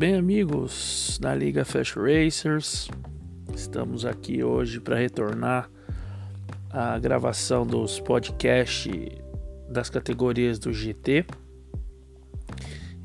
[0.00, 2.88] Bem, amigos da Liga Fast Racers,
[3.54, 5.70] estamos aqui hoje para retornar
[6.70, 8.90] a gravação dos podcasts
[9.68, 11.26] das categorias do GT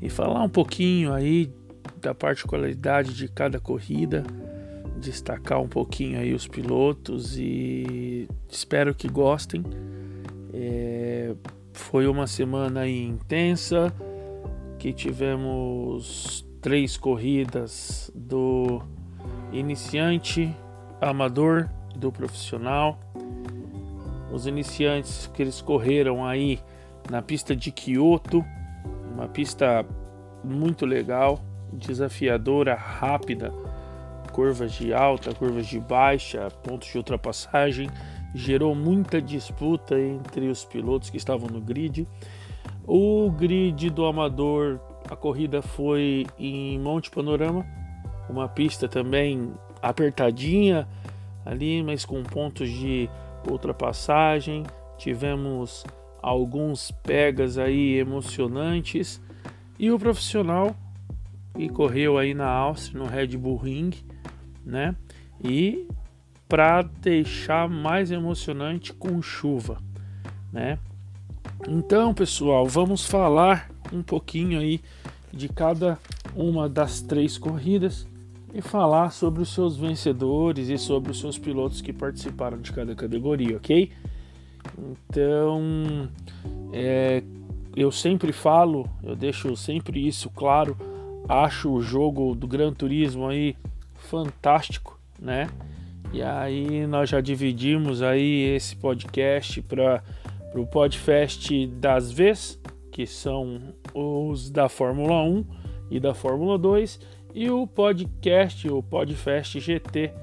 [0.00, 1.52] e falar um pouquinho aí
[2.00, 4.24] da particularidade de cada corrida,
[4.98, 9.62] destacar um pouquinho aí os pilotos e espero que gostem.
[10.50, 11.34] É,
[11.74, 13.92] foi uma semana intensa
[14.78, 18.82] que tivemos três corridas do
[19.52, 20.54] iniciante,
[21.00, 22.98] amador e do profissional.
[24.32, 26.58] Os iniciantes que eles correram aí
[27.10, 28.44] na pista de Kyoto,
[29.14, 29.86] uma pista
[30.42, 31.40] muito legal,
[31.72, 33.52] desafiadora, rápida,
[34.32, 37.88] curvas de alta, curvas de baixa, pontos de ultrapassagem,
[38.34, 42.06] gerou muita disputa entre os pilotos que estavam no grid.
[42.86, 47.64] O grid do amador a corrida foi em Monte Panorama,
[48.28, 50.88] uma pista também apertadinha
[51.44, 53.08] ali, mas com pontos de
[53.48, 54.64] ultrapassagem.
[54.98, 55.84] Tivemos
[56.20, 59.22] alguns pegas aí emocionantes
[59.78, 60.74] e o profissional
[61.54, 63.90] que correu aí na Áustria no Red Bull Ring,
[64.64, 64.94] né?
[65.42, 65.86] E
[66.48, 69.78] para deixar mais emocionante com chuva,
[70.52, 70.78] né?
[71.68, 74.80] Então, pessoal, vamos falar um pouquinho aí
[75.32, 75.98] de cada
[76.34, 78.06] uma das três corridas
[78.54, 82.94] e falar sobre os seus vencedores e sobre os seus pilotos que participaram de cada
[82.94, 83.92] categoria, ok?
[84.78, 86.08] Então,
[86.72, 87.22] é,
[87.76, 90.76] eu sempre falo, eu deixo sempre isso claro.
[91.28, 93.56] Acho o jogo do Gran Turismo aí
[93.94, 95.48] fantástico, né?
[96.12, 100.02] E aí nós já dividimos aí esse podcast para
[100.54, 102.58] o podcast das vezes
[102.96, 103.60] que são
[103.92, 105.44] os da Fórmula 1
[105.90, 106.98] e da Fórmula 2,
[107.34, 110.14] e o podcast, o Podfest GT,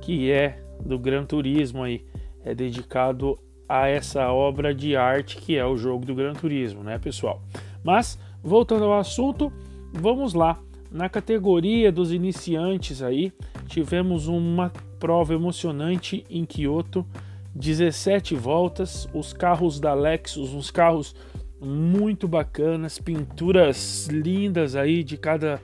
[0.00, 2.04] que é do Gran Turismo aí,
[2.44, 3.38] é dedicado
[3.68, 7.40] a essa obra de arte que é o jogo do Gran Turismo, né, pessoal?
[7.84, 9.52] Mas voltando ao assunto,
[9.92, 10.58] vamos lá.
[10.90, 13.32] Na categoria dos iniciantes aí,
[13.68, 17.06] tivemos uma prova emocionante em Kyoto,
[17.54, 21.14] 17 voltas, os carros da Lexus, uns carros
[21.60, 25.60] muito bacanas, pinturas lindas aí de cada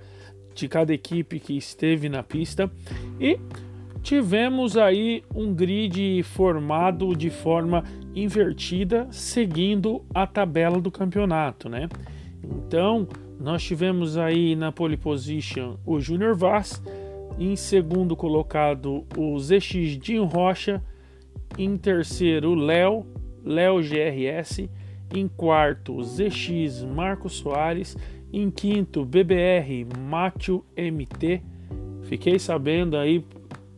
[0.55, 2.71] de cada equipe que esteve na pista
[3.19, 3.39] e
[4.03, 11.89] tivemos aí um grid formado de forma invertida, seguindo a tabela do campeonato, né?
[12.45, 13.09] Então,
[13.41, 16.83] nós tivemos aí na pole position o Junior Vaz,
[17.39, 20.83] em segundo colocado o ZX Dinho Rocha,
[21.57, 23.07] em terceiro o Léo,
[23.45, 24.69] Léo GRS,
[25.15, 27.97] em quarto, ZX Marcos Soares.
[28.33, 31.43] Em quinto, BBR Mátio MT.
[32.03, 33.25] Fiquei sabendo aí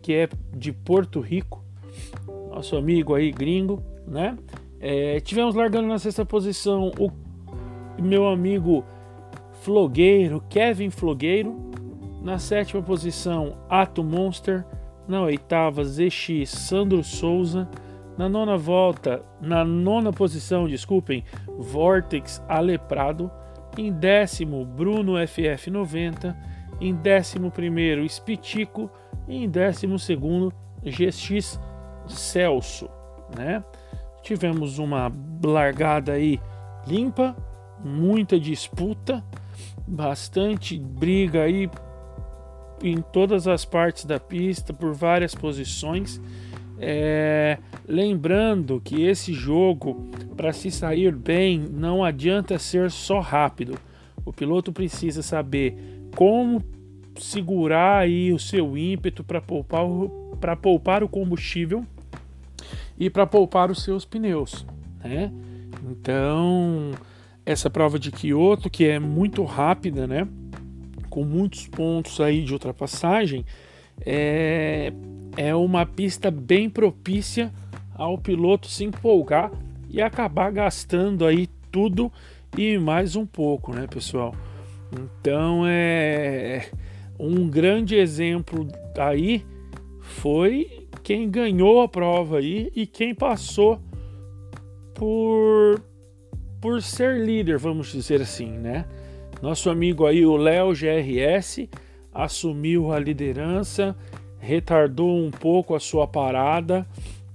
[0.01, 1.63] que é de Porto Rico.
[2.51, 4.37] Nosso amigo aí gringo, né?
[4.81, 7.11] É, tivemos largando na sexta posição o
[8.01, 8.85] meu amigo
[9.63, 11.57] Flogueiro, Kevin Flogueiro.
[12.23, 14.65] Na sétima posição, Ato Monster.
[15.09, 17.69] Na oitava, ZX Sandro Souza.
[18.17, 21.25] Na nona volta, na nona posição, desculpem,
[21.59, 23.31] Vortex Aleprado.
[23.77, 26.37] Em décimo, Bruno FF90.
[26.81, 28.91] Em décimo primeiro, Spitico.
[29.27, 31.59] E em décimo segundo, GX
[32.07, 32.89] Celso,
[33.37, 33.65] né?
[34.23, 35.11] Tivemos uma
[35.43, 36.41] largada aí
[36.87, 37.37] limpa,
[37.83, 39.25] muita disputa,
[39.87, 41.71] bastante briga aí
[42.83, 46.21] em todas as partes da pista por várias posições.
[46.79, 53.79] É, lembrando que esse jogo, para se sair bem, não adianta ser só rápido.
[54.25, 55.77] O piloto precisa saber
[56.17, 56.63] como
[57.17, 59.85] segurar aí o seu ímpeto para poupar,
[60.41, 61.85] para poupar o combustível
[62.99, 64.67] e para poupar os seus pneus,
[65.03, 65.31] né?
[65.91, 66.93] Então,
[67.45, 70.27] essa prova de Kyoto, que é muito rápida, né?
[71.11, 73.45] Com muitos pontos aí de ultrapassagem,
[74.01, 74.93] é,
[75.37, 77.53] é uma pista bem propícia
[77.95, 79.51] ao piloto se empolgar
[79.89, 82.11] e acabar gastando aí tudo
[82.57, 84.35] e mais um pouco, né, pessoal?
[84.93, 86.69] Então é
[87.19, 88.67] um grande exemplo
[88.99, 89.45] aí
[90.01, 93.81] foi quem ganhou a prova aí e quem passou
[94.95, 95.81] por
[96.61, 98.87] por ser líder, vamos dizer assim, né?
[99.43, 101.69] Nosso amigo aí, o Léo GRS,
[102.11, 103.95] assumiu a liderança
[104.45, 106.87] retardou um pouco a sua parada,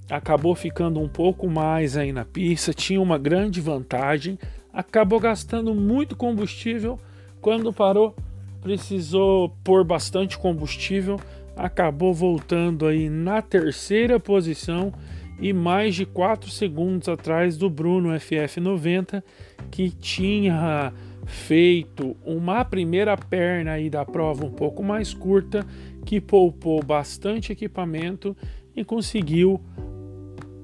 [0.10, 4.40] acabou ficando um pouco mais aí na pista, tinha uma grande vantagem,
[4.74, 7.00] acabou gastando muito combustível
[7.42, 8.16] quando parou
[8.62, 11.20] precisou pôr bastante combustível,
[11.56, 14.94] acabou voltando aí na terceira posição
[15.40, 19.24] e mais de 4 segundos atrás do Bruno FF90,
[19.72, 20.94] que tinha
[21.26, 25.66] feito uma primeira perna aí da prova um pouco mais curta,
[26.06, 28.36] que poupou bastante equipamento
[28.76, 29.62] e conseguiu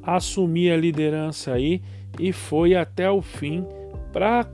[0.06, 1.82] assumir a liderança aí
[2.20, 3.66] e foi até o fim
[4.14, 4.48] para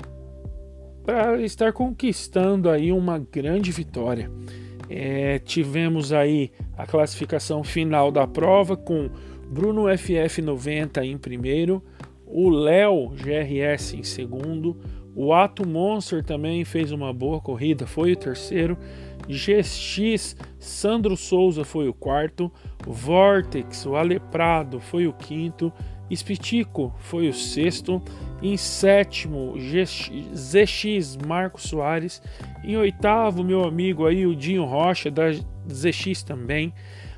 [1.04, 4.30] para estar conquistando aí uma grande vitória.
[4.88, 9.10] É, tivemos aí a classificação final da prova com
[9.50, 11.84] Bruno FF90 em primeiro,
[12.26, 14.78] o Léo GRS em segundo,
[15.16, 18.78] o Ato Monster também fez uma boa corrida, foi o terceiro,
[19.28, 22.52] GX Sandro Souza foi o quarto,
[22.86, 25.72] Vortex, o Aleprado foi o quinto,
[26.14, 28.02] Spitico foi o sexto,
[28.42, 29.54] em sétimo
[30.34, 32.22] ZX Marcos Soares,
[32.64, 35.32] em oitavo meu amigo aí o Dinho Rocha da
[35.70, 36.74] ZX também,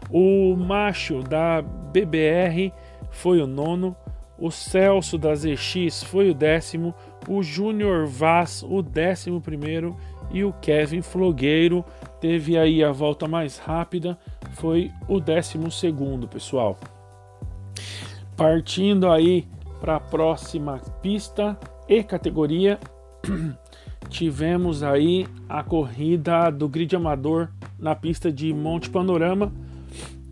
[0.09, 2.71] o Macho da BBR
[3.09, 3.95] foi o nono,
[4.37, 6.93] o Celso da ZX foi o décimo,
[7.27, 9.95] o Júnior Vaz o décimo primeiro
[10.31, 11.85] e o Kevin Flogueiro
[12.19, 14.17] teve aí a volta mais rápida,
[14.53, 16.77] foi o décimo segundo, pessoal.
[18.35, 19.47] Partindo aí
[19.79, 22.79] para a próxima pista e categoria,
[24.09, 29.51] tivemos aí a corrida do grid amador na pista de Monte Panorama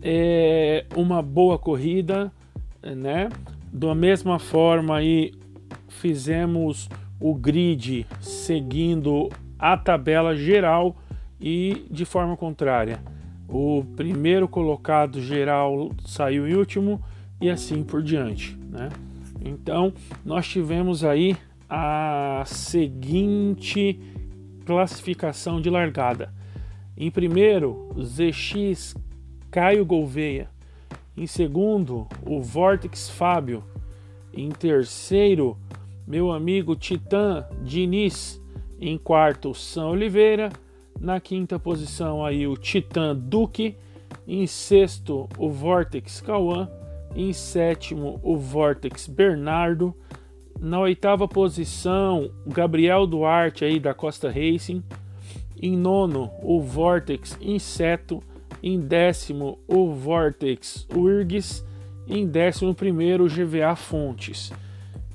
[0.02, 2.32] é uma boa corrida,
[2.82, 3.28] né?
[3.72, 5.32] Da mesma forma aí
[6.02, 6.88] fizemos
[7.20, 10.96] o grid seguindo a tabela geral
[11.40, 13.00] e de forma contrária.
[13.48, 17.00] O primeiro colocado geral saiu em último
[17.40, 18.88] e assim por diante, né?
[19.44, 19.92] Então,
[20.24, 21.36] nós tivemos aí
[21.70, 24.00] a seguinte
[24.66, 26.34] classificação de largada.
[26.96, 28.96] Em primeiro, ZX
[29.52, 30.48] Caio Gouveia.
[31.16, 33.62] Em segundo, o Vortex Fábio.
[34.34, 35.58] Em terceiro,
[36.06, 38.40] meu amigo Titã Diniz.
[38.80, 40.50] Em quarto, São Oliveira.
[41.00, 43.76] Na quinta posição, aí o Titã Duque.
[44.26, 46.68] Em sexto, o Vortex Cauã.
[47.14, 49.94] Em sétimo, o Vortex Bernardo.
[50.60, 54.82] Na oitava posição, Gabriel Duarte aí da Costa Racing.
[55.60, 58.22] Em nono, o Vortex Inseto.
[58.62, 61.64] Em décimo, o Vortex URGS.
[62.06, 64.52] Em décimo primeiro, o GVA Fontes.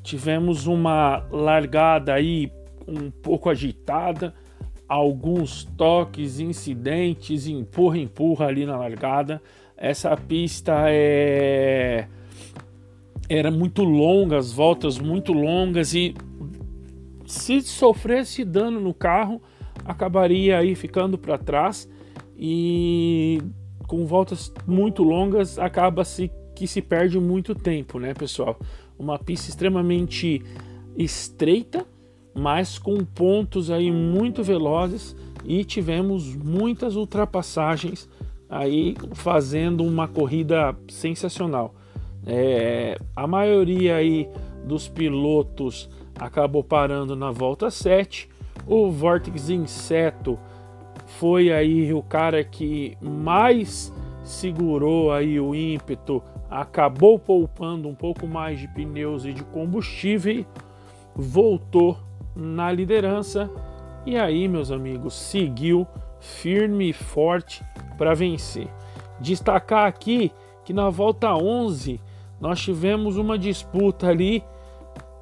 [0.07, 2.49] Tivemos uma largada aí
[2.87, 4.33] um pouco agitada,
[4.87, 9.41] alguns toques, incidentes, empurra, empurra ali na largada.
[9.75, 12.07] Essa pista é
[13.27, 16.15] era muito longa, as voltas muito longas e
[17.25, 19.41] se sofresse dano no carro,
[19.83, 21.85] acabaria aí ficando para trás
[22.37, 23.41] e
[23.85, 28.57] com voltas muito longas acaba-se que se perde muito tempo, né, pessoal?
[28.97, 30.43] Uma pista extremamente
[30.97, 31.85] estreita,
[32.33, 35.15] mas com pontos aí muito velozes
[35.45, 38.09] e tivemos muitas ultrapassagens
[38.49, 41.75] aí fazendo uma corrida sensacional.
[42.25, 44.27] É, a maioria aí
[44.65, 45.89] dos pilotos
[46.19, 48.29] acabou parando na volta 7.
[48.65, 50.37] O Vortex Inseto
[51.05, 58.59] foi aí o cara que mais segurou aí o ímpeto, acabou poupando um pouco mais
[58.59, 60.45] de pneus e de combustível,
[61.15, 61.97] voltou
[62.35, 63.49] na liderança
[64.05, 65.85] e aí, meus amigos, seguiu
[66.19, 67.63] firme e forte
[67.97, 68.67] para vencer.
[69.19, 70.31] Destacar aqui
[70.63, 71.99] que na volta 11
[72.39, 74.43] nós tivemos uma disputa ali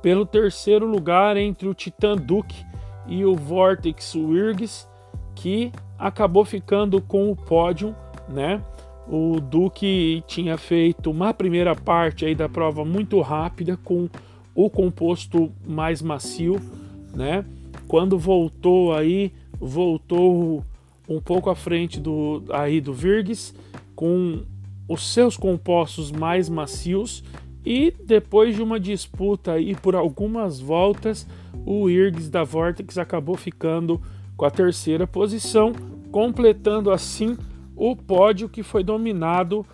[0.01, 2.63] pelo terceiro lugar entre o Titan Duke
[3.07, 4.87] e o Vortex Wirgs,
[5.33, 7.95] que acabou ficando com o pódio,
[8.29, 8.61] né?
[9.07, 14.09] O Duque tinha feito uma primeira parte aí da prova muito rápida com
[14.53, 16.59] o composto mais macio,
[17.13, 17.45] né?
[17.87, 20.65] Quando voltou aí, voltou
[21.07, 23.53] um pouco à frente do aí do Virgs
[23.95, 24.43] com
[24.87, 27.23] os seus compostos mais macios
[27.65, 31.27] e depois de uma disputa aí por algumas voltas,
[31.65, 34.01] o Irgs da Vortex acabou ficando
[34.37, 35.73] com a terceira posição
[36.11, 37.37] completando assim
[37.75, 39.65] o pódio que foi dominado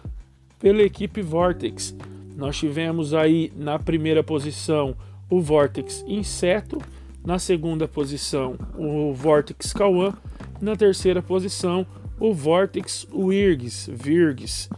[0.60, 1.96] pela equipe Vortex.
[2.36, 4.96] Nós tivemos aí na primeira posição
[5.30, 6.80] o Vortex Inseto,
[7.26, 10.14] na segunda posição o Vortex Kawan,
[10.62, 11.86] na terceira posição
[12.20, 14.70] o Vortex Wirgs, Virgs.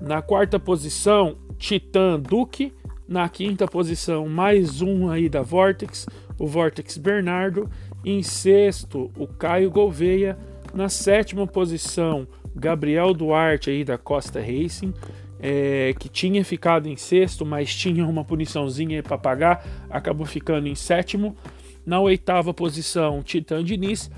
[0.00, 2.72] Na quarta posição, Titan Duque,
[3.08, 6.06] na quinta posição mais um aí da Vortex,
[6.38, 7.68] o Vortex Bernardo
[8.04, 10.38] Em sexto, o Caio Gouveia.
[10.74, 14.94] Na sétima posição, Gabriel Duarte aí da Costa Racing,
[15.38, 20.74] é, que tinha ficado em sexto, mas tinha uma puniçãozinha para pagar, acabou ficando em
[20.74, 21.36] sétimo.
[21.84, 24.10] Na oitava posição, Titan Diniz.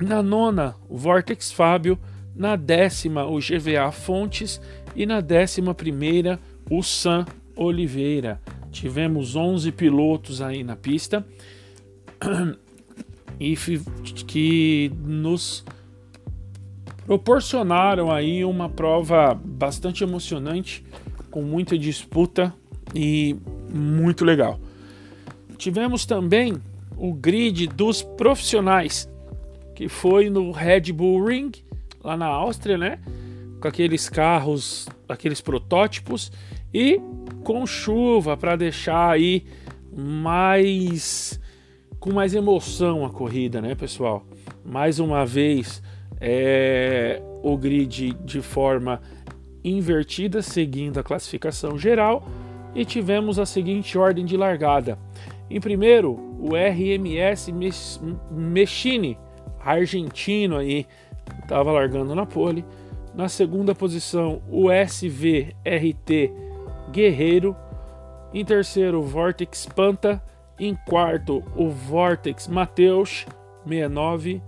[0.00, 1.98] Na nona, o Vortex Fábio.
[2.34, 4.60] Na décima, o GVA Fontes.
[4.94, 6.38] E na décima primeira,
[6.70, 8.40] o Sam Oliveira.
[8.70, 11.26] Tivemos 11 pilotos aí na pista
[13.40, 13.56] e
[14.26, 15.64] que nos
[17.08, 20.84] proporcionaram aí uma prova bastante emocionante,
[21.30, 22.54] com muita disputa
[22.94, 23.34] e
[23.72, 24.60] muito legal.
[25.56, 26.60] Tivemos também
[26.98, 29.08] o grid dos profissionais,
[29.74, 31.50] que foi no Red Bull Ring,
[32.04, 32.98] lá na Áustria, né?
[33.58, 36.30] Com aqueles carros, aqueles protótipos
[36.74, 37.00] e
[37.42, 39.46] com chuva para deixar aí
[39.96, 41.40] mais
[41.98, 44.26] com mais emoção a corrida, né, pessoal?
[44.62, 45.82] Mais uma vez
[46.20, 49.00] é, o grid de forma
[49.62, 52.26] invertida, seguindo a classificação geral,
[52.74, 54.98] e tivemos a seguinte ordem de largada.
[55.50, 57.52] Em primeiro, o RMS
[58.30, 59.18] Mechini,
[59.60, 60.86] argentino aí,
[61.42, 62.64] estava largando na pole.
[63.14, 66.32] Na segunda posição, o SVRT
[66.92, 67.56] Guerreiro.
[68.32, 70.22] Em terceiro, o Vortex Panta.
[70.60, 73.26] Em quarto, o Vortex Mateus
[73.66, 74.42] 69.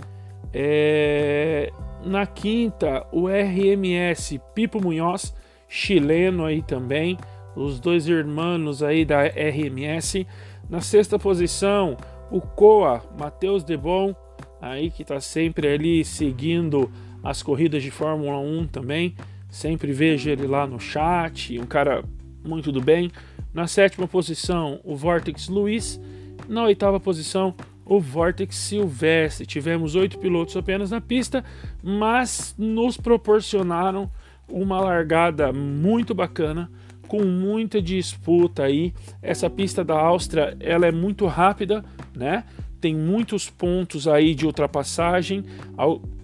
[0.52, 1.72] É...
[2.04, 5.34] Na quinta, o RMS Pipo Munhoz,
[5.68, 7.18] chileno aí também.
[7.54, 10.26] Os dois irmãos aí da RMS.
[10.68, 11.96] Na sexta posição,
[12.30, 14.14] o Coa Matheus Debon,
[14.62, 16.90] aí que está sempre ali seguindo
[17.22, 19.14] as corridas de Fórmula 1 também.
[19.50, 22.04] Sempre vejo ele lá no chat, um cara
[22.46, 23.10] muito do bem.
[23.52, 26.00] Na sétima posição, o Vortex Luiz.
[26.48, 27.54] Na oitava posição,
[27.90, 29.44] o Vortex Silvestre.
[29.44, 31.44] Tivemos oito pilotos apenas na pista,
[31.82, 34.08] mas nos proporcionaram
[34.48, 36.70] uma largada muito bacana,
[37.08, 38.94] com muita disputa aí.
[39.20, 42.44] Essa pista da Áustria, ela é muito rápida, né?
[42.80, 45.44] Tem muitos pontos aí de ultrapassagem,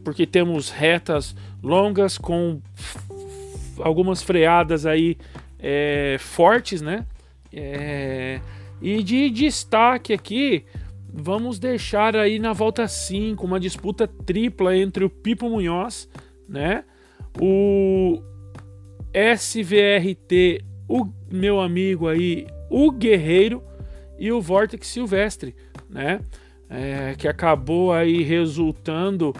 [0.04, 2.60] porque temos retas longas com
[3.80, 5.18] algumas freadas aí
[5.58, 7.04] é, fortes, né?
[7.52, 8.40] É,
[8.80, 10.64] e de destaque aqui,
[11.16, 16.08] vamos deixar aí na volta 5 uma disputa tripla entre o Pipo Munhoz,
[16.48, 16.84] né?
[17.40, 18.22] O
[19.12, 23.62] SVRT, o meu amigo aí, o Guerreiro
[24.18, 25.54] e o Vortex Silvestre,
[25.88, 26.20] né?
[26.68, 29.32] É, que acabou aí resultando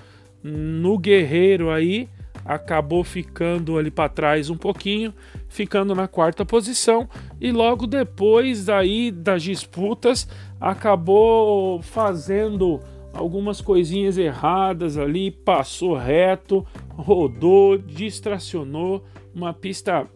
[0.42, 2.08] no Guerreiro aí
[2.46, 5.12] acabou ficando ali para trás um pouquinho,
[5.56, 7.08] ficando na quarta posição
[7.40, 10.28] e logo depois aí das disputas
[10.60, 12.78] acabou fazendo
[13.14, 19.02] algumas coisinhas erradas ali, passou reto, rodou, distracionou,
[19.34, 20.06] uma pista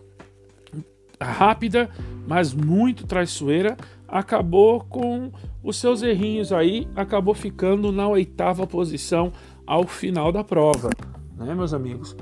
[1.18, 1.88] rápida,
[2.28, 5.32] mas muito traiçoeira, acabou com
[5.62, 9.32] os seus errinhos aí, acabou ficando na oitava posição
[9.66, 10.90] ao final da prova
[11.44, 12.16] né, meus amigos?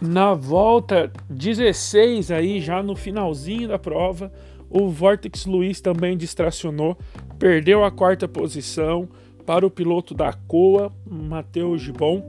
[0.00, 4.30] Na volta 16 aí, já no finalzinho da prova,
[4.68, 6.98] o Vortex Luiz também distracionou,
[7.38, 9.08] perdeu a quarta posição
[9.46, 12.22] para o piloto da Coa, Matheus Gibon.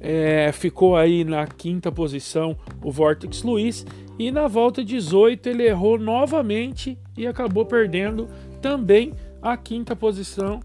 [0.00, 3.84] É, ficou aí na quinta posição o Vortex Luiz
[4.18, 8.28] e na volta 18 ele errou novamente e acabou perdendo
[8.60, 10.60] também a quinta posição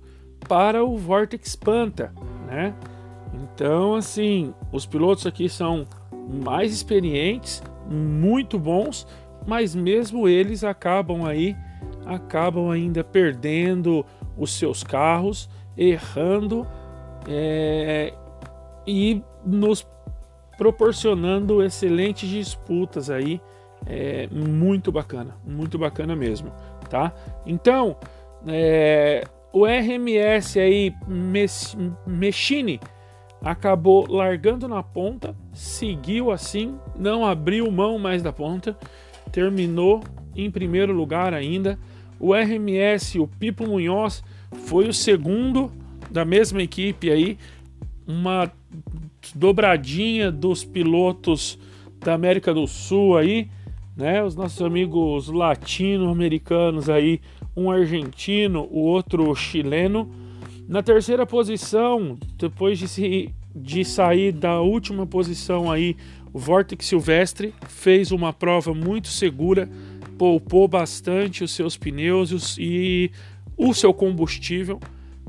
[0.48, 2.13] para o Vortex Panta,
[2.46, 2.75] né?
[3.54, 5.86] Então, assim, os pilotos aqui são
[6.44, 9.06] mais experientes, muito bons,
[9.46, 11.56] mas mesmo eles acabam aí,
[12.06, 14.06] acabam ainda perdendo
[14.38, 16.66] os seus carros, errando
[17.28, 18.14] é,
[18.88, 19.88] e nos
[20.58, 23.40] proporcionando excelentes disputas aí,
[23.86, 26.52] é, muito bacana, muito bacana mesmo,
[26.90, 27.14] tá?
[27.46, 27.98] Então,
[28.48, 30.96] é, o RMS aí,
[32.08, 32.80] Mechine,
[33.44, 38.78] acabou largando na ponta, seguiu assim, não abriu mão mais da ponta,
[39.32, 40.02] terminou
[40.34, 41.78] em primeiro lugar ainda.
[42.20, 44.24] O RMS, o Pipo Munhoz,
[44.66, 45.70] foi o segundo
[46.10, 47.38] da mesma equipe aí,
[48.08, 48.50] uma
[49.36, 51.60] dobradinha dos pilotos
[52.00, 53.50] da América do Sul aí,
[53.96, 54.24] né?
[54.24, 57.20] Os nossos amigos latino-americanos aí,
[57.56, 60.10] um argentino, o outro chileno
[60.67, 65.96] na terceira posição, depois de, se, de sair da última posição aí,
[66.32, 69.70] o Vortex Silvestre fez uma prova muito segura,
[70.17, 73.12] poupou bastante os seus pneus e
[73.58, 74.79] o seu combustível,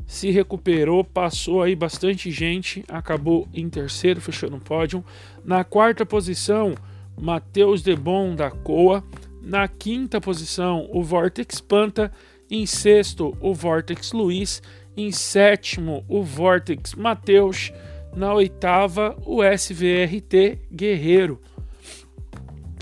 [0.06, 5.04] se recuperou, passou aí bastante gente, acabou em terceiro, fechando o pódio.
[5.44, 6.74] Na quarta posição,
[7.20, 9.02] Matheus Debon da Coa.
[9.42, 12.12] Na quinta posição, o Vortex Panta.
[12.50, 14.62] Em sexto, o Vortex Luiz.
[14.96, 17.72] Em sétimo, o Vortex Matheus.
[18.14, 21.40] Na oitava, o SVRT Guerreiro.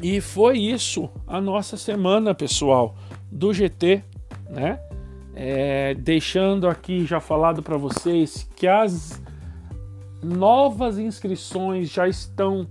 [0.02, 2.96] E foi isso a nossa semana, pessoal,
[3.30, 4.02] do GT,
[4.50, 4.78] né?
[5.34, 9.22] É, deixando aqui já falado para vocês que as
[10.22, 12.66] novas inscrições já estão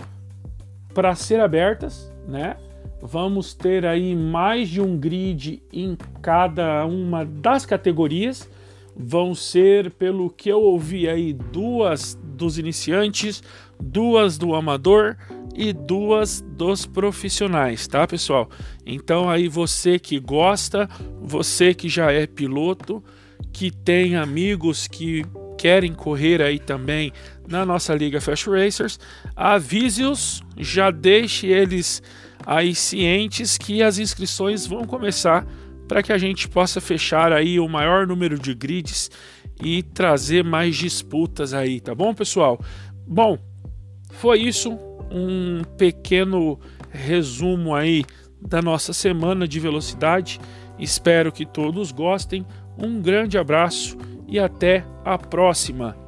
[0.93, 2.57] para ser abertas, né?
[3.01, 8.47] Vamos ter aí mais de um grid em cada uma das categorias.
[8.95, 13.41] Vão ser, pelo que eu ouvi aí, duas dos iniciantes,
[13.79, 15.17] duas do amador
[15.55, 18.49] e duas dos profissionais, tá, pessoal?
[18.85, 20.89] Então aí você que gosta,
[21.21, 23.03] você que já é piloto,
[23.51, 25.25] que tem amigos que
[25.57, 27.11] querem correr aí também
[27.47, 28.99] na nossa liga Fast Racers,
[29.35, 32.01] avise-os, já deixe eles
[32.45, 35.45] aí cientes que as inscrições vão começar
[35.91, 39.11] para que a gente possa fechar aí o maior número de grids
[39.61, 42.57] e trazer mais disputas aí, tá bom, pessoal?
[43.05, 43.37] Bom,
[44.11, 44.71] foi isso,
[45.11, 46.57] um pequeno
[46.89, 48.05] resumo aí
[48.41, 50.39] da nossa semana de velocidade.
[50.79, 52.45] Espero que todos gostem.
[52.77, 53.97] Um grande abraço
[54.29, 56.00] e até a próxima.